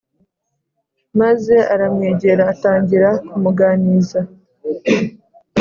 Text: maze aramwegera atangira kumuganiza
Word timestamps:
maze 1.19 1.55
aramwegera 1.73 2.43
atangira 2.53 3.09
kumuganiza 3.27 4.19